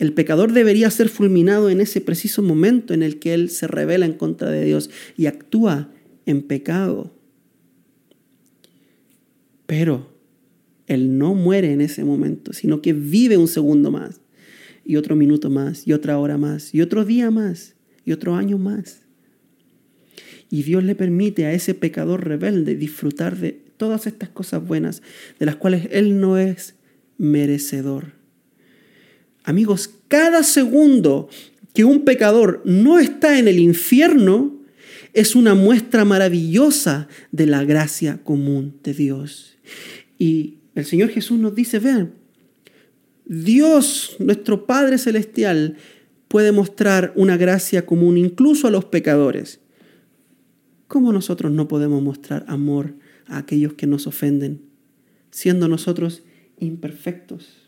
el 0.00 0.12
pecador 0.12 0.52
debería 0.52 0.90
ser 0.90 1.08
fulminado 1.08 1.70
en 1.70 1.80
ese 1.80 2.00
preciso 2.00 2.42
momento 2.42 2.94
en 2.94 3.04
el 3.04 3.20
que 3.20 3.34
él 3.34 3.48
se 3.48 3.68
revela 3.68 4.06
en 4.06 4.14
contra 4.14 4.50
de 4.50 4.64
Dios 4.64 4.90
y 5.16 5.26
actúa 5.26 5.88
en 6.26 6.42
pecado. 6.42 7.14
Pero 9.66 10.11
él 10.86 11.18
no 11.18 11.34
muere 11.34 11.72
en 11.72 11.80
ese 11.80 12.04
momento, 12.04 12.52
sino 12.52 12.82
que 12.82 12.92
vive 12.92 13.36
un 13.36 13.48
segundo 13.48 13.90
más, 13.90 14.20
y 14.84 14.96
otro 14.96 15.16
minuto 15.16 15.50
más, 15.50 15.86
y 15.86 15.92
otra 15.92 16.18
hora 16.18 16.38
más, 16.38 16.74
y 16.74 16.80
otro 16.80 17.04
día 17.04 17.30
más, 17.30 17.74
y 18.04 18.12
otro 18.12 18.34
año 18.34 18.58
más. 18.58 19.02
Y 20.50 20.64
Dios 20.64 20.84
le 20.84 20.94
permite 20.94 21.46
a 21.46 21.52
ese 21.52 21.74
pecador 21.74 22.26
rebelde 22.26 22.76
disfrutar 22.76 23.38
de 23.38 23.52
todas 23.76 24.06
estas 24.06 24.28
cosas 24.28 24.66
buenas, 24.66 25.02
de 25.38 25.46
las 25.46 25.56
cuales 25.56 25.88
él 25.90 26.20
no 26.20 26.36
es 26.36 26.74
merecedor. 27.16 28.12
Amigos, 29.44 29.90
cada 30.08 30.42
segundo 30.42 31.28
que 31.72 31.84
un 31.84 32.04
pecador 32.04 32.62
no 32.64 32.98
está 32.98 33.38
en 33.38 33.48
el 33.48 33.58
infierno 33.58 34.60
es 35.14 35.34
una 35.34 35.54
muestra 35.54 36.04
maravillosa 36.04 37.08
de 37.32 37.46
la 37.46 37.64
gracia 37.64 38.20
común 38.22 38.78
de 38.82 38.94
Dios. 38.94 39.56
Y 40.18 40.58
el 40.74 40.84
Señor 40.84 41.10
Jesús 41.10 41.38
nos 41.38 41.54
dice, 41.54 41.78
vean, 41.78 42.14
Dios, 43.24 44.16
nuestro 44.18 44.66
Padre 44.66 44.98
Celestial, 44.98 45.76
puede 46.28 46.52
mostrar 46.52 47.12
una 47.14 47.36
gracia 47.36 47.86
común 47.86 48.16
incluso 48.18 48.66
a 48.66 48.70
los 48.70 48.86
pecadores. 48.86 49.60
¿Cómo 50.88 51.12
nosotros 51.12 51.52
no 51.52 51.68
podemos 51.68 52.02
mostrar 52.02 52.44
amor 52.48 52.94
a 53.26 53.38
aquellos 53.38 53.74
que 53.74 53.86
nos 53.86 54.06
ofenden, 54.06 54.62
siendo 55.30 55.68
nosotros 55.68 56.22
imperfectos? 56.58 57.62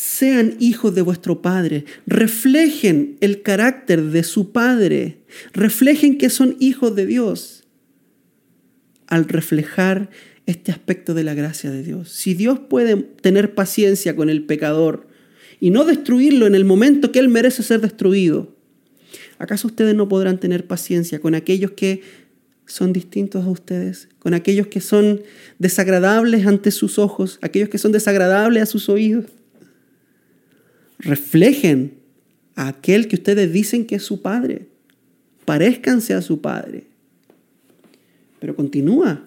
sean 0.00 0.56
hijos 0.60 0.94
de 0.94 1.02
vuestro 1.02 1.42
Padre, 1.42 1.84
reflejen 2.06 3.18
el 3.20 3.42
carácter 3.42 4.02
de 4.04 4.22
su 4.22 4.50
Padre, 4.50 5.18
reflejen 5.52 6.16
que 6.16 6.30
son 6.30 6.56
hijos 6.58 6.96
de 6.96 7.04
Dios 7.04 7.64
al 9.06 9.26
reflejar 9.26 10.08
este 10.50 10.72
aspecto 10.72 11.14
de 11.14 11.24
la 11.24 11.34
gracia 11.34 11.70
de 11.70 11.82
Dios. 11.82 12.10
Si 12.10 12.34
Dios 12.34 12.58
puede 12.58 12.96
tener 12.96 13.54
paciencia 13.54 14.16
con 14.16 14.30
el 14.30 14.44
pecador 14.44 15.06
y 15.60 15.70
no 15.70 15.84
destruirlo 15.84 16.46
en 16.46 16.54
el 16.54 16.64
momento 16.64 17.12
que 17.12 17.18
él 17.18 17.28
merece 17.28 17.62
ser 17.62 17.80
destruido, 17.80 18.54
¿acaso 19.38 19.68
ustedes 19.68 19.94
no 19.94 20.08
podrán 20.08 20.38
tener 20.38 20.66
paciencia 20.66 21.20
con 21.20 21.34
aquellos 21.34 21.72
que 21.72 22.02
son 22.66 22.92
distintos 22.92 23.44
a 23.44 23.50
ustedes, 23.50 24.08
con 24.18 24.34
aquellos 24.34 24.68
que 24.68 24.80
son 24.80 25.22
desagradables 25.58 26.46
ante 26.46 26.70
sus 26.70 26.98
ojos, 26.98 27.38
aquellos 27.42 27.68
que 27.68 27.78
son 27.78 27.92
desagradables 27.92 28.62
a 28.62 28.66
sus 28.66 28.88
oídos? 28.88 29.26
reflejen 31.00 31.94
a 32.54 32.68
aquel 32.68 33.08
que 33.08 33.16
ustedes 33.16 33.52
dicen 33.52 33.86
que 33.86 33.96
es 33.96 34.02
su 34.02 34.22
padre. 34.22 34.66
Parezcanse 35.44 36.14
a 36.14 36.22
su 36.22 36.40
padre. 36.40 36.84
Pero 38.38 38.54
continúa. 38.54 39.24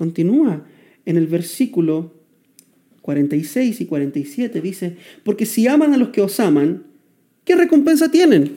Continúa. 0.00 0.64
En 1.04 1.18
el 1.18 1.26
versículo 1.26 2.14
46 3.02 3.82
y 3.82 3.84
47 3.84 4.62
dice, 4.62 4.96
porque 5.24 5.44
si 5.44 5.68
aman 5.68 5.92
a 5.92 5.98
los 5.98 6.08
que 6.08 6.22
os 6.22 6.40
aman, 6.40 6.84
¿qué 7.44 7.54
recompensa 7.54 8.10
tienen? 8.10 8.56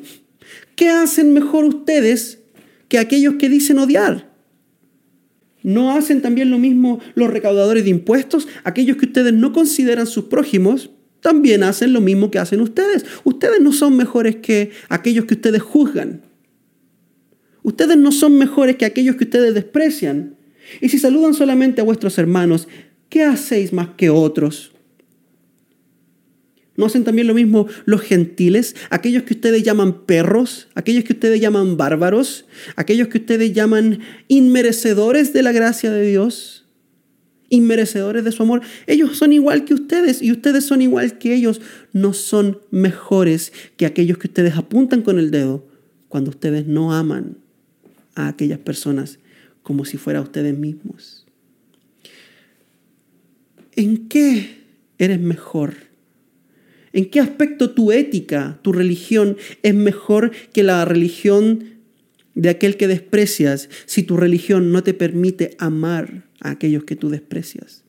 ¿Qué 0.77 0.87
hacen 0.87 1.33
mejor 1.33 1.65
ustedes 1.65 2.39
que 2.87 2.97
aquellos 2.97 3.33
que 3.33 3.49
dicen 3.49 3.77
odiar? 3.77 4.31
¿No 5.63 5.91
hacen 5.91 6.21
también 6.21 6.49
lo 6.49 6.59
mismo 6.59 7.01
los 7.13 7.29
recaudadores 7.29 7.83
de 7.83 7.89
impuestos, 7.89 8.47
aquellos 8.63 8.95
que 8.95 9.07
ustedes 9.07 9.33
no 9.33 9.51
consideran 9.51 10.07
sus 10.07 10.25
prójimos? 10.25 10.91
también 11.19 11.63
hacen 11.63 11.91
lo 11.91 11.99
mismo 11.99 12.31
que 12.31 12.39
hacen 12.39 12.61
ustedes. 12.61 13.05
Ustedes 13.25 13.59
no 13.59 13.73
son 13.73 13.97
mejores 13.97 14.37
que 14.37 14.71
aquellos 14.87 15.25
que 15.25 15.33
ustedes 15.33 15.61
juzgan. 15.61 16.21
Ustedes 17.63 17.97
no 17.97 18.13
son 18.13 18.37
mejores 18.37 18.77
que 18.77 18.85
aquellos 18.85 19.17
que 19.17 19.25
ustedes 19.25 19.53
desprecian. 19.53 20.35
Y 20.81 20.89
si 20.89 20.99
saludan 20.99 21.33
solamente 21.33 21.81
a 21.81 21.83
vuestros 21.83 22.17
hermanos, 22.17 22.67
¿qué 23.09 23.23
hacéis 23.23 23.73
más 23.73 23.89
que 23.97 24.09
otros? 24.09 24.71
¿No 26.75 26.87
hacen 26.87 27.03
también 27.03 27.27
lo 27.27 27.35
mismo 27.35 27.67
los 27.85 28.01
gentiles, 28.01 28.75
aquellos 28.89 29.23
que 29.23 29.35
ustedes 29.35 29.61
llaman 29.61 30.05
perros, 30.05 30.69
aquellos 30.73 31.03
que 31.03 31.13
ustedes 31.13 31.39
llaman 31.39 31.77
bárbaros, 31.77 32.45
aquellos 32.75 33.09
que 33.09 33.19
ustedes 33.19 33.53
llaman 33.53 33.99
inmerecedores 34.27 35.33
de 35.33 35.43
la 35.43 35.51
gracia 35.51 35.91
de 35.91 36.07
Dios? 36.07 36.63
inmerecedores 37.49 38.23
de 38.23 38.31
su 38.31 38.41
amor. 38.41 38.61
Ellos 38.87 39.15
son 39.15 39.31
igual 39.31 39.63
que 39.63 39.75
ustedes 39.75 40.23
y 40.23 40.31
ustedes 40.31 40.65
son 40.65 40.81
igual 40.81 41.19
que 41.19 41.35
ellos. 41.35 41.61
No 41.91 42.13
son 42.13 42.59
mejores 42.71 43.53
que 43.77 43.85
aquellos 43.85 44.17
que 44.17 44.27
ustedes 44.27 44.57
apuntan 44.57 45.03
con 45.03 45.19
el 45.19 45.29
dedo 45.29 45.67
cuando 46.09 46.31
ustedes 46.31 46.65
no 46.65 46.93
aman 46.93 47.37
a 48.15 48.27
aquellas 48.27 48.57
personas 48.57 49.19
como 49.63 49.85
si 49.85 49.97
fuera 49.97 50.21
ustedes 50.21 50.57
mismos. 50.57 51.25
¿En 53.75 54.07
qué 54.07 54.57
eres 54.97 55.19
mejor? 55.19 55.73
¿En 56.91 57.09
qué 57.09 57.19
aspecto 57.19 57.71
tu 57.71 57.91
ética, 57.91 58.59
tu 58.61 58.71
religión 58.71 59.37
es 59.63 59.73
mejor 59.73 60.31
que 60.53 60.61
la 60.61 60.85
religión 60.85 61.79
de 62.35 62.49
aquel 62.49 62.77
que 62.77 62.87
desprecias 62.87 63.69
si 63.85 64.03
tu 64.03 64.17
religión 64.17 64.71
no 64.71 64.83
te 64.83 64.93
permite 64.93 65.55
amar 65.57 66.27
a 66.39 66.51
aquellos 66.51 66.83
que 66.83 66.95
tú 66.95 67.09
desprecias? 67.09 67.83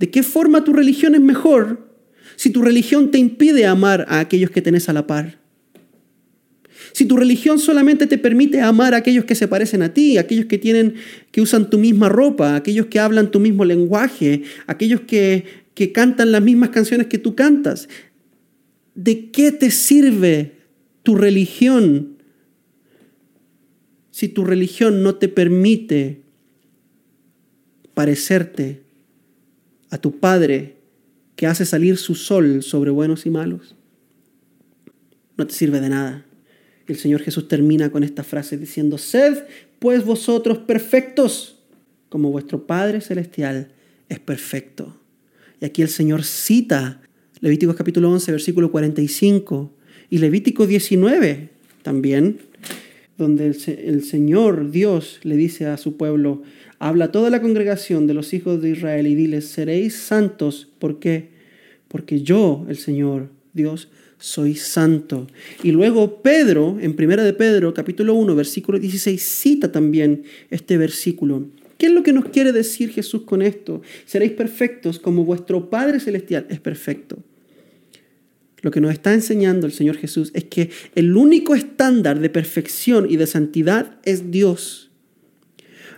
¿De 0.00 0.10
qué 0.10 0.24
forma 0.24 0.64
tu 0.64 0.72
religión 0.72 1.14
es 1.14 1.20
mejor 1.20 1.88
si 2.34 2.50
tu 2.50 2.62
religión 2.62 3.12
te 3.12 3.18
impide 3.18 3.66
amar 3.66 4.06
a 4.08 4.18
aquellos 4.18 4.50
que 4.50 4.62
tenés 4.62 4.88
a 4.88 4.92
la 4.92 5.06
par? 5.06 5.43
Si 6.94 7.04
tu 7.04 7.16
religión 7.16 7.58
solamente 7.58 8.06
te 8.06 8.16
permite 8.16 8.60
amar 8.62 8.94
a 8.94 8.98
aquellos 8.98 9.24
que 9.24 9.34
se 9.34 9.48
parecen 9.48 9.82
a 9.82 9.92
ti, 9.92 10.16
aquellos 10.16 10.46
que 10.46 10.58
tienen 10.58 10.94
que 11.30 11.40
usan 11.42 11.68
tu 11.68 11.76
misma 11.76 12.08
ropa, 12.08 12.54
aquellos 12.54 12.86
que 12.86 13.00
hablan 13.00 13.30
tu 13.30 13.40
mismo 13.40 13.64
lenguaje, 13.66 14.44
aquellos 14.66 15.02
que, 15.02 15.44
que 15.74 15.92
cantan 15.92 16.32
las 16.32 16.40
mismas 16.40 16.70
canciones 16.70 17.08
que 17.08 17.18
tú 17.18 17.34
cantas, 17.34 17.88
¿de 18.94 19.30
qué 19.30 19.52
te 19.52 19.70
sirve 19.70 20.52
tu 21.02 21.16
religión 21.16 22.16
si 24.10 24.28
tu 24.28 24.44
religión 24.44 25.02
no 25.02 25.16
te 25.16 25.28
permite 25.28 26.22
parecerte 27.92 28.82
a 29.90 29.98
tu 29.98 30.20
Padre 30.20 30.76
que 31.34 31.46
hace 31.46 31.66
salir 31.66 31.96
su 31.96 32.14
sol 32.14 32.62
sobre 32.62 32.92
buenos 32.92 33.26
y 33.26 33.30
malos? 33.30 33.74
no 35.36 35.46
te 35.46 35.54
sirve 35.54 35.80
de 35.80 35.88
nada. 35.88 36.24
El 36.86 36.96
Señor 36.96 37.22
Jesús 37.22 37.48
termina 37.48 37.90
con 37.90 38.04
esta 38.04 38.24
frase 38.24 38.58
diciendo, 38.58 38.98
sed 38.98 39.44
pues 39.78 40.04
vosotros 40.04 40.58
perfectos, 40.58 41.58
como 42.08 42.30
vuestro 42.30 42.66
Padre 42.66 43.00
Celestial 43.00 43.68
es 44.08 44.18
perfecto. 44.18 44.96
Y 45.60 45.64
aquí 45.64 45.82
el 45.82 45.88
Señor 45.88 46.24
cita 46.24 47.00
Levítico 47.40 47.74
capítulo 47.74 48.10
11, 48.10 48.32
versículo 48.32 48.70
45 48.70 49.70
y 50.08 50.18
Levítico 50.18 50.66
19 50.66 51.50
también, 51.82 52.38
donde 53.18 53.46
el, 53.46 54.02
Señor 54.02 54.70
Dios 54.70 55.20
le 55.22 55.36
dice 55.36 55.66
a 55.66 55.76
su 55.76 55.96
pueblo, 55.96 56.42
habla 56.78 57.12
toda 57.12 57.30
la 57.30 57.42
congregación 57.42 58.06
de 58.06 58.14
los 58.14 58.32
hijos 58.32 58.62
de 58.62 58.70
Israel 58.70 59.06
y 59.06 59.14
diles, 59.14 59.46
seréis 59.46 59.94
santos. 59.94 60.68
¿Por 60.78 60.98
qué? 60.98 61.28
Porque 61.88 62.22
yo, 62.22 62.64
el 62.68 62.78
Señor 62.78 63.28
Dios, 63.52 63.88
soy 64.18 64.54
santo. 64.54 65.26
Y 65.62 65.72
luego 65.72 66.22
Pedro, 66.22 66.78
en 66.80 66.94
primera 66.94 67.24
de 67.24 67.32
Pedro, 67.32 67.74
capítulo 67.74 68.14
1, 68.14 68.34
versículo 68.34 68.78
16, 68.78 69.22
cita 69.22 69.72
también 69.72 70.24
este 70.50 70.76
versículo. 70.78 71.48
¿Qué 71.78 71.86
es 71.86 71.92
lo 71.92 72.02
que 72.02 72.12
nos 72.12 72.26
quiere 72.26 72.52
decir 72.52 72.90
Jesús 72.90 73.22
con 73.22 73.42
esto? 73.42 73.82
Seréis 74.06 74.32
perfectos 74.32 74.98
como 74.98 75.24
vuestro 75.24 75.68
Padre 75.70 76.00
Celestial 76.00 76.46
es 76.48 76.60
perfecto. 76.60 77.18
Lo 78.62 78.70
que 78.70 78.80
nos 78.80 78.92
está 78.92 79.12
enseñando 79.12 79.66
el 79.66 79.72
Señor 79.72 79.96
Jesús 79.96 80.30
es 80.32 80.44
que 80.44 80.70
el 80.94 81.16
único 81.16 81.54
estándar 81.54 82.20
de 82.20 82.30
perfección 82.30 83.06
y 83.10 83.16
de 83.16 83.26
santidad 83.26 83.98
es 84.04 84.30
Dios. 84.30 84.90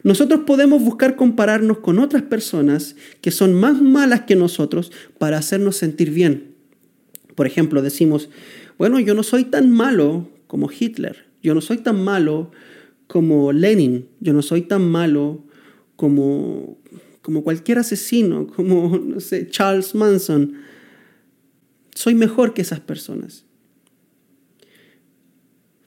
Nosotros 0.03 0.41
podemos 0.47 0.83
buscar 0.83 1.15
compararnos 1.15 1.79
con 1.79 2.01
otras 2.01 2.23
personas 2.23 2.97
que 3.21 3.31
son 3.31 3.55
más 3.55 3.81
malas 3.81 4.23
que 4.23 4.35
nosotros 4.35 4.91
para 5.19 5.39
hacernos 5.39 5.77
sentir 5.77 6.11
bien. 6.11 6.56
Por 7.37 7.47
ejemplo, 7.47 7.83
decimos, 7.83 8.29
bueno, 8.79 8.99
yo 8.99 9.15
no 9.15 9.23
soy 9.23 9.45
tan 9.45 9.71
malo 9.71 10.29
como 10.49 10.69
Hitler, 10.69 11.27
yo 11.43 11.55
no 11.55 11.61
soy 11.61 11.79
tan 11.79 12.03
malo 12.03 12.51
como 13.07 13.53
Lenin, 13.53 14.09
yo 14.19 14.33
no 14.33 14.43
soy 14.43 14.63
tan 14.63 14.91
malo 14.91 15.45
como, 15.95 16.79
como 17.23 17.45
cualquier 17.45 17.79
asesino, 17.79 18.47
como, 18.57 18.99
no 18.99 19.21
sé, 19.21 19.49
Charles 19.49 19.95
Manson. 19.95 20.55
Soy 21.95 22.15
mejor 22.15 22.53
que 22.53 22.63
esas 22.63 22.81
personas. 22.81 23.45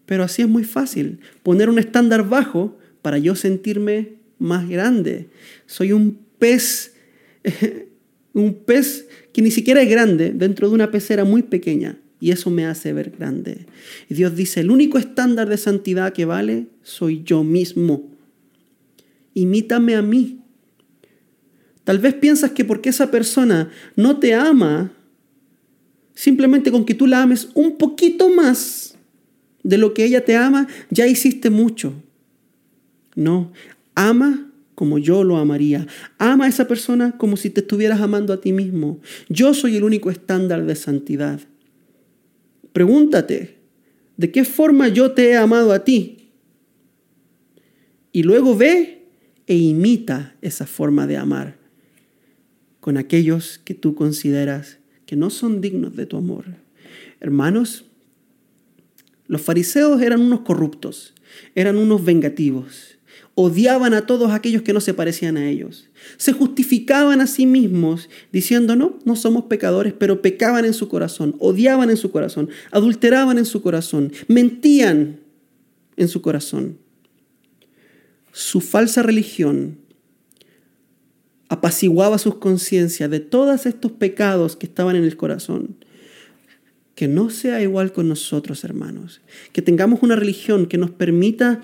Pero 0.05 0.23
así 0.23 0.41
es 0.41 0.47
muy 0.47 0.63
fácil, 0.63 1.19
poner 1.43 1.69
un 1.69 1.77
estándar 1.77 2.27
bajo 2.27 2.77
para 3.01 3.17
yo 3.17 3.35
sentirme 3.35 4.15
más 4.39 4.67
grande. 4.67 5.29
Soy 5.67 5.91
un 5.91 6.19
pez, 6.39 6.95
un 8.33 8.53
pez 8.53 9.07
que 9.33 9.41
ni 9.41 9.51
siquiera 9.51 9.81
es 9.81 9.89
grande 9.89 10.31
dentro 10.31 10.69
de 10.69 10.75
una 10.75 10.91
pecera 10.91 11.23
muy 11.23 11.43
pequeña. 11.43 11.97
Y 12.21 12.31
eso 12.31 12.49
me 12.49 12.65
hace 12.65 12.91
ver 12.91 13.11
grande. 13.11 13.65
Y 14.09 14.13
Dios 14.13 14.35
dice, 14.35 14.59
el 14.59 14.71
único 14.71 14.97
estándar 14.97 15.47
de 15.47 15.57
santidad 15.57 16.13
que 16.13 16.25
vale 16.25 16.67
soy 16.83 17.23
yo 17.23 17.43
mismo. 17.43 18.09
Imítame 19.33 19.95
a 19.95 20.01
mí. 20.01 20.39
Tal 21.85 21.99
vez 21.99 22.13
piensas 22.15 22.51
que 22.51 22.65
porque 22.65 22.89
esa 22.89 23.09
persona 23.09 23.71
no 23.95 24.19
te 24.19 24.33
ama, 24.33 24.91
simplemente 26.13 26.71
con 26.71 26.85
que 26.85 26.93
tú 26.93 27.07
la 27.07 27.23
ames 27.23 27.49
un 27.53 27.77
poquito 27.77 28.29
más 28.29 28.95
de 29.63 29.77
lo 29.77 29.93
que 29.93 30.03
ella 30.03 30.25
te 30.25 30.35
ama, 30.35 30.67
ya 30.89 31.07
hiciste 31.07 31.49
mucho. 31.49 31.93
No, 33.15 33.51
ama 33.95 34.48
como 34.79 34.97
yo 34.97 35.25
lo 35.25 35.35
amaría. 35.35 35.85
Ama 36.19 36.45
a 36.45 36.47
esa 36.47 36.65
persona 36.65 37.17
como 37.17 37.35
si 37.35 37.49
te 37.49 37.59
estuvieras 37.59 37.99
amando 37.99 38.31
a 38.31 38.39
ti 38.39 38.53
mismo. 38.53 39.01
Yo 39.27 39.53
soy 39.53 39.75
el 39.75 39.83
único 39.83 40.09
estándar 40.09 40.65
de 40.65 40.73
santidad. 40.73 41.41
Pregúntate, 42.71 43.57
¿de 44.15 44.31
qué 44.31 44.45
forma 44.45 44.87
yo 44.87 45.11
te 45.11 45.31
he 45.31 45.35
amado 45.35 45.73
a 45.73 45.83
ti? 45.83 46.29
Y 48.13 48.23
luego 48.23 48.55
ve 48.55 49.09
e 49.47 49.57
imita 49.57 50.37
esa 50.41 50.65
forma 50.65 51.07
de 51.07 51.17
amar 51.17 51.57
con 52.79 52.95
aquellos 52.95 53.59
que 53.59 53.73
tú 53.73 53.95
consideras 53.95 54.77
que 55.05 55.17
no 55.17 55.29
son 55.29 55.59
dignos 55.59 55.97
de 55.97 56.05
tu 56.05 56.15
amor. 56.15 56.45
Hermanos, 57.19 57.83
los 59.27 59.41
fariseos 59.41 60.01
eran 60.01 60.21
unos 60.21 60.39
corruptos, 60.39 61.15
eran 61.53 61.75
unos 61.75 62.05
vengativos 62.05 62.98
odiaban 63.41 63.93
a 63.93 64.05
todos 64.05 64.31
aquellos 64.31 64.63
que 64.63 64.73
no 64.73 64.81
se 64.81 64.93
parecían 64.93 65.37
a 65.37 65.49
ellos. 65.49 65.87
Se 66.17 66.33
justificaban 66.33 67.21
a 67.21 67.27
sí 67.27 67.45
mismos 67.45 68.09
diciendo, 68.33 68.75
no, 68.75 68.99
no 69.05 69.15
somos 69.15 69.45
pecadores, 69.45 69.93
pero 69.97 70.21
pecaban 70.21 70.65
en 70.65 70.73
su 70.73 70.89
corazón, 70.89 71.37
odiaban 71.39 71.89
en 71.89 71.95
su 71.95 72.11
corazón, 72.11 72.49
adulteraban 72.69 73.37
en 73.37 73.45
su 73.45 73.61
corazón, 73.61 74.11
mentían 74.27 75.21
en 75.95 76.09
su 76.09 76.21
corazón. 76.21 76.79
Su 78.33 78.59
falsa 78.59 79.03
religión 79.03 79.77
apaciguaba 81.47 82.17
sus 82.17 82.35
conciencias 82.35 83.09
de 83.09 83.21
todos 83.21 83.65
estos 83.65 83.93
pecados 83.93 84.57
que 84.57 84.65
estaban 84.65 84.97
en 84.97 85.05
el 85.05 85.15
corazón 85.15 85.77
que 86.99 87.07
no 87.07 87.29
sea 87.29 87.61
igual 87.61 87.93
con 87.93 88.09
nosotros, 88.09 88.65
hermanos. 88.65 89.21
Que 89.53 89.61
tengamos 89.61 90.03
una 90.03 90.17
religión 90.17 90.65
que 90.65 90.77
nos 90.77 90.91
permita 90.91 91.61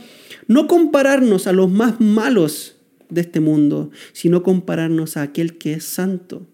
no 0.48 0.66
compararnos 0.66 1.46
a 1.46 1.52
los 1.52 1.70
más 1.70 2.00
malos 2.00 2.78
de 3.10 3.20
este 3.20 3.42
mundo, 3.42 3.92
sino 4.14 4.44
compararnos 4.44 5.18
a 5.18 5.24
aquel 5.24 5.58
que 5.58 5.74
es 5.74 5.84
santo. 5.84 6.48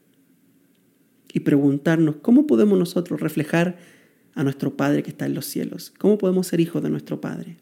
Y 1.31 1.41
preguntarnos, 1.41 2.15
¿cómo 2.23 2.47
podemos 2.47 2.79
nosotros 2.79 3.21
reflejar 3.21 3.77
a 4.33 4.43
nuestro 4.43 4.75
Padre 4.75 5.03
que 5.03 5.11
está 5.11 5.27
en 5.27 5.35
los 5.35 5.45
cielos? 5.45 5.93
¿Cómo 5.99 6.17
podemos 6.17 6.47
ser 6.47 6.59
hijos 6.59 6.81
de 6.81 6.89
nuestro 6.89 7.21
Padre? 7.21 7.57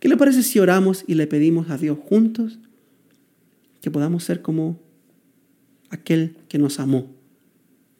¿Qué 0.00 0.08
le 0.08 0.16
parece 0.16 0.42
si 0.42 0.58
oramos 0.58 1.04
y 1.06 1.14
le 1.14 1.28
pedimos 1.28 1.70
a 1.70 1.78
Dios 1.78 1.96
juntos 1.96 2.58
que 3.80 3.92
podamos 3.92 4.24
ser 4.24 4.42
como 4.42 4.80
aquel 5.90 6.38
que 6.48 6.58
nos 6.58 6.80
amó 6.80 7.14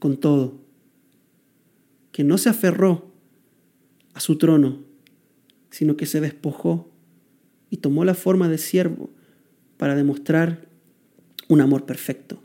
con 0.00 0.16
todo? 0.16 0.68
Que 2.12 2.24
no 2.24 2.38
se 2.38 2.48
aferró 2.48 3.12
a 4.14 4.20
su 4.20 4.38
trono, 4.38 4.84
sino 5.70 5.96
que 5.96 6.06
se 6.06 6.20
despojó 6.20 6.90
y 7.70 7.78
tomó 7.78 8.04
la 8.04 8.14
forma 8.14 8.48
de 8.48 8.58
siervo 8.58 9.10
para 9.76 9.94
demostrar 9.94 10.68
un 11.48 11.60
amor 11.60 11.86
perfecto 11.86 12.42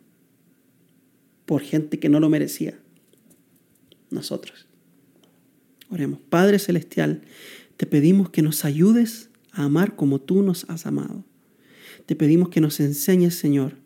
por 1.45 1.61
gente 1.61 1.99
que 1.99 2.09
no 2.09 2.19
lo 2.19 2.29
merecía, 2.29 2.79
nosotros. 4.09 4.67
Oremos, 5.89 6.19
Padre 6.29 6.59
Celestial, 6.59 7.21
te 7.77 7.85
pedimos 7.85 8.29
que 8.29 8.41
nos 8.41 8.65
ayudes 8.65 9.29
a 9.51 9.63
amar 9.63 9.95
como 9.95 10.19
tú 10.19 10.41
nos 10.41 10.67
has 10.69 10.85
amado. 10.85 11.23
Te 12.05 12.15
pedimos 12.15 12.49
que 12.49 12.61
nos 12.61 12.79
enseñes, 12.79 13.35
Señor, 13.35 13.77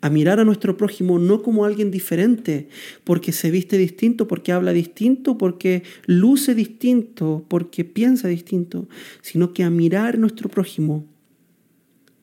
a 0.00 0.08
mirar 0.08 0.40
a 0.40 0.44
nuestro 0.44 0.76
prójimo 0.76 1.18
no 1.18 1.42
como 1.42 1.64
alguien 1.64 1.90
diferente, 1.90 2.68
porque 3.04 3.32
se 3.32 3.50
viste 3.50 3.76
distinto, 3.76 4.26
porque 4.26 4.52
habla 4.52 4.72
distinto, 4.72 5.36
porque 5.36 5.82
luce 6.06 6.54
distinto, 6.54 7.44
porque 7.48 7.84
piensa 7.84 8.28
distinto, 8.28 8.88
sino 9.20 9.52
que 9.52 9.62
a 9.62 9.70
mirar 9.70 10.14
a 10.14 10.18
nuestro 10.18 10.48
prójimo 10.48 11.06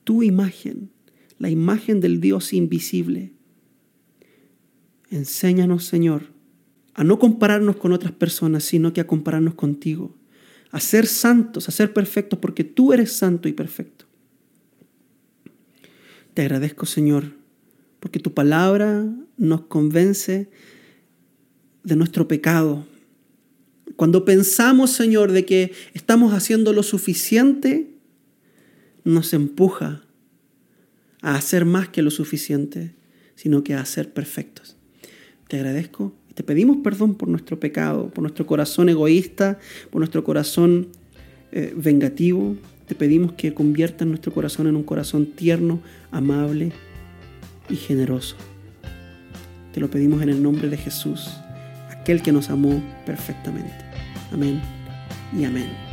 tu 0.03 0.23
imagen, 0.23 0.89
la 1.37 1.49
imagen 1.49 1.99
del 1.99 2.19
Dios 2.19 2.53
invisible. 2.53 3.33
Enséñanos, 5.11 5.85
Señor, 5.85 6.23
a 6.93 7.03
no 7.03 7.19
compararnos 7.19 7.75
con 7.75 7.93
otras 7.93 8.11
personas, 8.11 8.63
sino 8.63 8.91
que 8.91 9.01
a 9.01 9.07
compararnos 9.07 9.53
contigo, 9.53 10.15
a 10.71 10.79
ser 10.79 11.05
santos, 11.05 11.69
a 11.69 11.71
ser 11.71 11.93
perfectos, 11.93 12.39
porque 12.39 12.63
tú 12.63 12.91
eres 12.91 13.11
santo 13.11 13.47
y 13.47 13.53
perfecto. 13.53 14.05
Te 16.33 16.41
agradezco, 16.41 16.85
Señor, 16.85 17.37
porque 18.07 18.19
tu 18.19 18.33
palabra 18.33 19.05
nos 19.35 19.63
convence 19.63 20.49
de 21.83 21.95
nuestro 21.97 22.25
pecado. 22.25 22.87
Cuando 23.97 24.23
pensamos, 24.23 24.91
Señor, 24.91 25.33
de 25.33 25.43
que 25.43 25.73
estamos 25.93 26.33
haciendo 26.33 26.71
lo 26.71 26.83
suficiente, 26.83 27.89
nos 29.03 29.33
empuja 29.33 30.05
a 31.21 31.35
hacer 31.35 31.65
más 31.65 31.89
que 31.89 32.01
lo 32.01 32.09
suficiente, 32.09 32.95
sino 33.35 33.61
que 33.61 33.73
a 33.73 33.83
ser 33.83 34.13
perfectos. 34.13 34.77
Te 35.49 35.57
agradezco 35.57 36.15
y 36.29 36.33
te 36.33 36.43
pedimos 36.43 36.77
perdón 36.77 37.15
por 37.15 37.27
nuestro 37.27 37.59
pecado, 37.59 38.09
por 38.09 38.21
nuestro 38.21 38.47
corazón 38.47 38.87
egoísta, 38.87 39.59
por 39.91 39.99
nuestro 39.99 40.23
corazón 40.23 40.87
eh, 41.51 41.73
vengativo. 41.75 42.55
Te 42.85 42.95
pedimos 42.95 43.33
que 43.33 43.53
conviertas 43.53 44.07
nuestro 44.07 44.33
corazón 44.33 44.67
en 44.67 44.77
un 44.77 44.83
corazón 44.83 45.25
tierno, 45.25 45.81
amable 46.09 46.71
y 47.69 47.75
generoso. 47.75 48.36
Te 49.73 49.80
lo 49.80 49.89
pedimos 49.89 50.21
en 50.21 50.30
el 50.30 50.41
nombre 50.41 50.69
de 50.69 50.77
Jesús, 50.77 51.30
aquel 51.89 52.21
que 52.21 52.32
nos 52.32 52.49
amó 52.49 52.82
perfectamente. 53.06 53.73
Amén 54.32 54.62
y 55.38 55.45
amén. 55.45 55.87